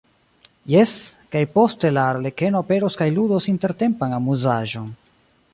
Jes, 0.75 0.93
kaj 1.35 1.43
poste 1.57 1.91
la 1.93 2.07
arlekeno 2.13 2.63
aperos 2.65 2.99
kaj 3.03 3.11
ludos 3.21 3.51
intertempan 3.55 4.21
amuzaĵon. 4.23 4.93